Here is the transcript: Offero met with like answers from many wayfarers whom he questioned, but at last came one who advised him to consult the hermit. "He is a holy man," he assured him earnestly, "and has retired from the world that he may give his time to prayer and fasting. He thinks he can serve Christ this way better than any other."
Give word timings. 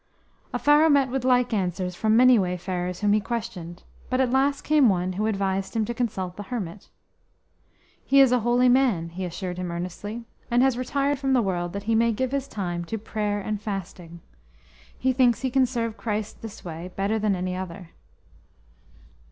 Offero 0.51 0.89
met 0.91 1.09
with 1.09 1.23
like 1.23 1.53
answers 1.53 1.93
from 1.95 2.17
many 2.17 2.39
wayfarers 2.39 3.01
whom 3.01 3.13
he 3.13 3.19
questioned, 3.21 3.83
but 4.09 4.19
at 4.19 4.31
last 4.31 4.63
came 4.63 4.89
one 4.89 5.13
who 5.13 5.27
advised 5.27 5.75
him 5.75 5.85
to 5.85 5.93
consult 5.93 6.35
the 6.37 6.41
hermit. 6.49 6.89
"He 8.03 8.19
is 8.19 8.31
a 8.31 8.39
holy 8.39 8.67
man," 8.67 9.09
he 9.09 9.25
assured 9.25 9.59
him 9.59 9.69
earnestly, 9.71 10.25
"and 10.49 10.63
has 10.63 10.75
retired 10.75 11.19
from 11.19 11.33
the 11.33 11.39
world 11.43 11.71
that 11.73 11.83
he 11.83 11.93
may 11.93 12.11
give 12.11 12.31
his 12.31 12.47
time 12.47 12.83
to 12.85 12.97
prayer 12.97 13.39
and 13.41 13.61
fasting. 13.61 14.21
He 14.97 15.13
thinks 15.13 15.41
he 15.41 15.51
can 15.51 15.67
serve 15.67 15.97
Christ 15.97 16.41
this 16.41 16.65
way 16.65 16.89
better 16.95 17.19
than 17.19 17.35
any 17.35 17.55
other." 17.55 17.91